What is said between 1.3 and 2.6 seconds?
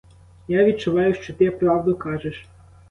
ти правду кажеш.